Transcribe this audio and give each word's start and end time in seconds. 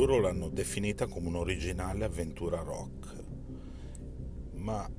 loro 0.00 0.18
l'hanno 0.18 0.48
definita 0.48 1.06
come 1.06 1.28
un'originale 1.28 2.06
avventura 2.06 2.62
rock, 2.62 3.22
ma 4.52 4.90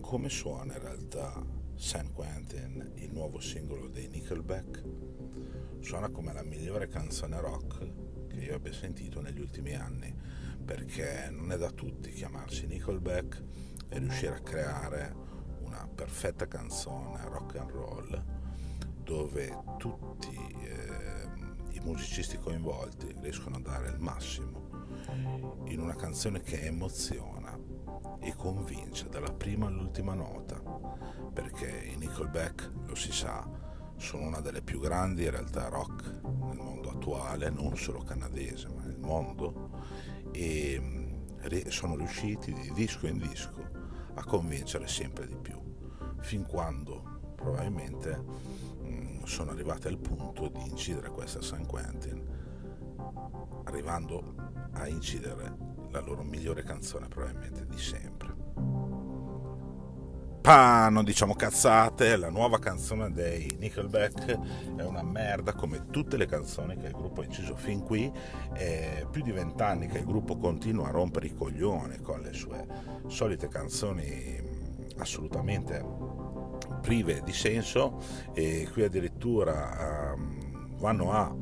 come 0.00 0.28
suona 0.28 0.74
in 0.74 0.80
realtà 0.80 1.44
San 1.74 2.12
Quentin, 2.12 2.92
il 2.98 3.12
nuovo 3.12 3.40
singolo 3.40 3.88
dei 3.88 4.06
Nickelback? 4.06 4.84
Suona 5.80 6.10
come 6.10 6.32
la 6.32 6.44
migliore 6.44 6.86
canzone 6.86 7.40
rock 7.40 8.28
che 8.28 8.36
io 8.36 8.54
abbia 8.54 8.72
sentito 8.72 9.20
negli 9.20 9.40
ultimi 9.40 9.74
anni, 9.74 10.14
perché 10.64 11.30
non 11.32 11.50
è 11.50 11.58
da 11.58 11.72
tutti 11.72 12.12
chiamarsi 12.12 12.68
Nickelback 12.68 13.42
e 13.88 13.98
riuscire 13.98 14.36
a 14.36 14.40
creare 14.40 15.16
una 15.62 15.88
perfetta 15.92 16.46
canzone 16.46 17.24
rock 17.24 17.56
and 17.56 17.70
roll 17.70 18.24
dove 19.02 19.64
tutti 19.78 20.36
eh, 20.36 20.87
i 21.78 21.84
musicisti 21.84 22.38
coinvolti 22.38 23.14
riescono 23.20 23.56
a 23.56 23.60
dare 23.60 23.88
il 23.88 23.98
massimo 23.98 24.66
in 25.66 25.80
una 25.80 25.94
canzone 25.94 26.40
che 26.40 26.60
emoziona 26.62 27.56
e 28.20 28.34
convince 28.34 29.08
dalla 29.08 29.32
prima 29.32 29.66
all'ultima 29.66 30.14
nota, 30.14 30.60
perché 31.32 31.90
i 31.92 31.96
Nickelback, 31.96 32.70
lo 32.86 32.94
si 32.94 33.12
sa, 33.12 33.48
sono 33.96 34.26
una 34.26 34.40
delle 34.40 34.62
più 34.62 34.80
grandi 34.80 35.28
realtà 35.30 35.68
rock 35.68 36.20
nel 36.22 36.56
mondo 36.56 36.90
attuale, 36.90 37.48
non 37.48 37.76
solo 37.76 38.00
canadese, 38.00 38.68
ma 38.68 38.82
nel 38.82 38.98
mondo, 38.98 39.70
e 40.32 40.78
mm, 40.80 41.66
sono 41.68 41.96
riusciti 41.96 42.52
di 42.52 42.72
disco 42.72 43.06
in 43.06 43.18
disco 43.18 43.70
a 44.14 44.24
convincere 44.24 44.88
sempre 44.88 45.26
di 45.26 45.36
più, 45.36 45.60
fin 46.18 46.44
quando 46.44 47.17
probabilmente 47.38 48.20
mm, 48.82 49.22
sono 49.22 49.52
arrivati 49.52 49.86
al 49.86 49.98
punto 49.98 50.48
di 50.48 50.68
incidere 50.68 51.08
questa 51.10 51.40
San 51.40 51.64
Quentin, 51.66 52.20
arrivando 53.64 54.34
a 54.72 54.88
incidere 54.88 55.56
la 55.90 56.00
loro 56.00 56.24
migliore 56.24 56.64
canzone 56.64 57.06
probabilmente 57.06 57.64
di 57.64 57.78
sempre. 57.78 58.34
Pa, 60.40 60.88
non 60.88 61.04
diciamo 61.04 61.34
cazzate, 61.34 62.16
la 62.16 62.30
nuova 62.30 62.58
canzone 62.58 63.12
dei 63.12 63.54
Nickelback 63.58 64.76
è 64.76 64.82
una 64.82 65.02
merda 65.02 65.52
come 65.52 65.86
tutte 65.90 66.16
le 66.16 66.26
canzoni 66.26 66.76
che 66.76 66.86
il 66.86 66.92
gruppo 66.92 67.20
ha 67.20 67.24
inciso 67.24 67.54
fin 67.54 67.82
qui. 67.82 68.10
È 68.52 69.06
più 69.10 69.22
di 69.22 69.30
vent'anni 69.30 69.88
che 69.88 69.98
il 69.98 70.06
gruppo 70.06 70.36
continua 70.36 70.88
a 70.88 70.90
rompere 70.90 71.26
i 71.26 71.34
coglioni 71.34 72.00
con 72.00 72.20
le 72.20 72.32
sue 72.32 72.66
solite 73.08 73.48
canzoni 73.48 74.56
assolutamente 74.96 75.84
prive 76.80 77.22
di 77.24 77.32
senso 77.32 78.00
e 78.32 78.68
qui 78.72 78.84
addirittura 78.84 80.14
um, 80.14 80.76
vanno 80.78 81.12
a 81.12 81.34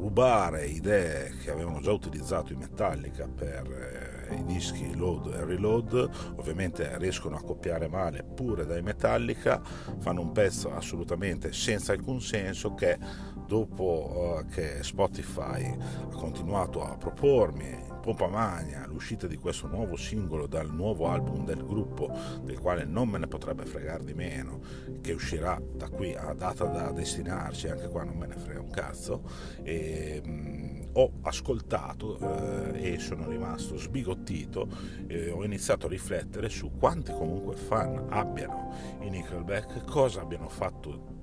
rubare 0.00 0.66
idee 0.66 1.34
che 1.42 1.50
avevano 1.50 1.80
già 1.80 1.92
utilizzato 1.92 2.52
in 2.52 2.58
Metallica 2.58 3.28
per 3.28 4.28
eh, 4.30 4.34
i 4.34 4.44
dischi 4.44 4.96
Load 4.96 5.26
e 5.34 5.44
Reload, 5.44 6.10
ovviamente 6.36 6.96
riescono 6.96 7.36
a 7.36 7.42
copiare 7.42 7.88
male 7.88 8.22
pure 8.22 8.64
dai 8.64 8.80
Metallica, 8.80 9.60
fanno 9.98 10.22
un 10.22 10.32
pezzo 10.32 10.72
assolutamente 10.74 11.52
senza 11.52 11.92
alcun 11.92 12.20
senso 12.20 12.74
che 12.74 12.98
dopo 13.46 14.38
uh, 14.40 14.46
che 14.46 14.82
Spotify 14.82 15.76
ha 15.76 16.14
continuato 16.14 16.82
a 16.82 16.96
propormi 16.96 17.89
pompa 18.00 18.26
magna 18.26 18.86
l'uscita 18.86 19.26
di 19.26 19.36
questo 19.36 19.66
nuovo 19.66 19.96
singolo 19.96 20.46
dal 20.46 20.72
nuovo 20.72 21.08
album 21.08 21.44
del 21.44 21.64
gruppo, 21.64 22.10
del 22.42 22.58
quale 22.58 22.84
non 22.84 23.08
me 23.08 23.18
ne 23.18 23.26
potrebbe 23.26 23.64
fregare 23.64 24.04
di 24.04 24.14
meno, 24.14 24.60
che 25.00 25.12
uscirà 25.12 25.60
da 25.74 25.88
qui 25.88 26.14
a 26.14 26.32
data 26.32 26.64
da 26.64 26.90
destinarci, 26.90 27.68
anche 27.68 27.88
qua 27.88 28.04
non 28.04 28.16
me 28.16 28.26
ne 28.26 28.36
frega 28.36 28.60
un 28.60 28.70
cazzo, 28.70 29.22
e, 29.62 30.22
mh, 30.24 30.30
mm, 30.30 30.80
ho 30.92 31.12
ascoltato 31.22 32.72
eh, 32.72 32.94
e 32.94 32.98
sono 32.98 33.28
rimasto 33.28 33.76
sbigottito 33.76 34.68
e 35.06 35.30
ho 35.30 35.44
iniziato 35.44 35.86
a 35.86 35.88
riflettere 35.88 36.48
su 36.48 36.72
quanti 36.72 37.12
comunque 37.12 37.54
fan 37.54 38.06
abbiano 38.08 38.74
i 39.00 39.10
Nickelback, 39.10 39.84
cosa 39.84 40.22
abbiano 40.22 40.48
fatto 40.48 41.18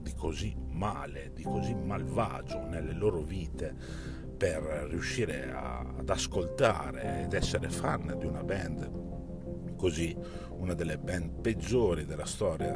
di 0.00 0.12
così 0.14 0.56
male, 0.70 1.32
di 1.34 1.42
così 1.42 1.74
malvagio 1.74 2.60
nelle 2.66 2.92
loro 2.92 3.20
vite 3.20 4.26
per 4.38 4.86
riuscire 4.88 5.50
a, 5.52 5.80
ad 5.80 6.08
ascoltare 6.08 7.24
ed 7.24 7.34
essere 7.34 7.68
fan 7.68 8.14
di 8.18 8.24
una 8.24 8.44
band 8.44 9.76
così, 9.76 10.16
una 10.50 10.74
delle 10.74 10.98
band 10.98 11.40
peggiori 11.40 12.04
della 12.04 12.26
storia 12.26 12.72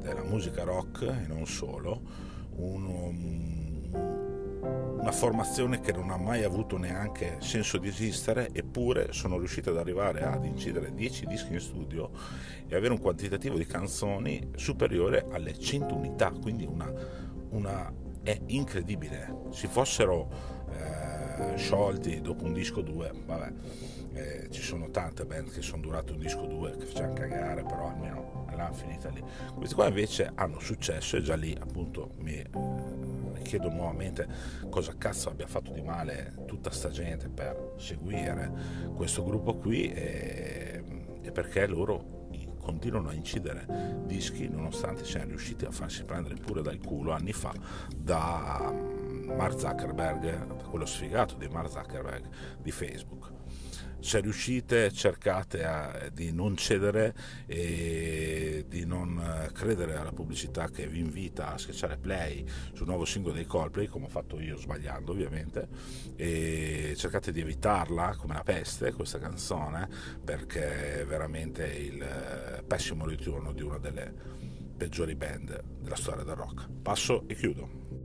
della 0.00 0.24
musica 0.24 0.64
rock 0.64 1.02
e 1.02 1.26
non 1.26 1.46
solo, 1.46 2.00
un, 2.56 3.90
una 5.00 5.12
formazione 5.12 5.80
che 5.80 5.92
non 5.92 6.10
ha 6.10 6.16
mai 6.16 6.44
avuto 6.44 6.76
neanche 6.76 7.36
senso 7.40 7.78
di 7.78 7.88
esistere, 7.88 8.50
eppure 8.52 9.12
sono 9.12 9.38
riusciti 9.38 9.68
ad 9.68 9.76
arrivare 9.76 10.22
ad 10.22 10.44
incidere 10.44 10.94
10 10.94 11.26
dischi 11.26 11.52
in 11.52 11.60
studio 11.60 12.10
e 12.66 12.74
avere 12.74 12.92
un 12.92 13.00
quantitativo 13.00 13.56
di 13.56 13.66
canzoni 13.66 14.50
superiore 14.56 15.26
alle 15.30 15.58
100 15.58 15.94
unità, 15.94 16.30
quindi 16.30 16.64
una, 16.64 16.92
una 17.50 17.92
è 18.22 18.38
incredibile. 18.46 19.48
Si 19.50 19.66
fossero 19.66 20.28
eh, 20.70 21.56
sciolti 21.56 22.20
dopo 22.20 22.44
un 22.44 22.52
disco 22.52 22.80
2, 22.80 23.12
vabbè, 23.26 23.52
eh, 24.14 24.48
ci 24.50 24.62
sono 24.62 24.90
tante 24.90 25.24
band 25.24 25.50
che 25.50 25.62
sono 25.62 25.82
durate 25.82 26.12
un 26.12 26.18
disco 26.18 26.46
2 26.46 26.76
che 26.76 26.84
facevano 26.86 27.14
cagare, 27.14 27.62
però 27.62 27.88
almeno 27.88 28.46
l'hanno 28.54 28.74
finita 28.74 29.08
lì. 29.08 29.22
Questi 29.54 29.74
qua 29.74 29.88
invece 29.88 30.30
hanno 30.34 30.60
successo 30.60 31.16
e 31.16 31.22
già 31.22 31.34
lì 31.34 31.56
appunto 31.58 32.12
mi 32.18 32.34
eh, 32.34 33.42
chiedo 33.42 33.68
nuovamente 33.70 34.26
cosa 34.68 34.94
cazzo 34.96 35.30
abbia 35.30 35.46
fatto 35.46 35.72
di 35.72 35.82
male 35.82 36.34
tutta 36.46 36.70
sta 36.70 36.90
gente 36.90 37.28
per 37.28 37.74
seguire 37.76 38.50
questo 38.94 39.24
gruppo 39.24 39.56
qui 39.56 39.90
e, 39.92 40.82
e 41.22 41.32
perché 41.32 41.66
loro 41.66 42.21
continuano 42.62 43.08
a 43.08 43.12
incidere 43.12 43.66
dischi 44.06 44.48
nonostante 44.48 45.04
siano 45.04 45.30
riusciti 45.30 45.64
a 45.64 45.70
farsi 45.70 46.04
prendere 46.04 46.36
pure 46.36 46.62
dal 46.62 46.78
culo 46.78 47.12
anni 47.12 47.32
fa 47.32 47.52
da 47.94 48.72
Mark 49.26 49.58
Zuckerberg, 49.58 50.62
quello 50.68 50.86
sfigato 50.86 51.34
di 51.34 51.48
Mark 51.48 51.70
Zuckerberg 51.70 52.28
di 52.60 52.70
Facebook. 52.70 53.30
Se 54.02 54.18
riuscite 54.18 54.90
cercate 54.92 55.64
a, 55.64 56.10
di 56.12 56.32
non 56.32 56.56
cedere 56.56 57.14
e 57.46 58.64
di 58.68 58.84
non 58.84 59.48
credere 59.54 59.94
alla 59.94 60.10
pubblicità 60.10 60.68
che 60.70 60.88
vi 60.88 60.98
invita 60.98 61.52
a 61.52 61.58
schiacciare 61.58 61.98
play 61.98 62.44
sul 62.72 62.88
nuovo 62.88 63.04
singolo 63.04 63.34
dei 63.34 63.46
Coldplay, 63.46 63.86
come 63.86 64.06
ho 64.06 64.08
fatto 64.08 64.40
io 64.40 64.56
sbagliando 64.56 65.12
ovviamente, 65.12 65.68
e 66.16 66.94
cercate 66.96 67.30
di 67.30 67.40
evitarla 67.40 68.16
come 68.16 68.34
la 68.34 68.42
peste 68.42 68.92
questa 68.92 69.20
canzone 69.20 69.88
perché 70.22 71.00
è 71.00 71.06
veramente 71.06 71.64
il 71.64 72.64
pessimo 72.66 73.06
ritorno 73.06 73.52
di 73.52 73.62
una 73.62 73.78
delle 73.78 74.12
peggiori 74.76 75.14
band 75.14 75.62
della 75.80 75.94
storia 75.94 76.24
del 76.24 76.34
rock. 76.34 76.68
Passo 76.82 77.22
e 77.28 77.36
chiudo. 77.36 78.01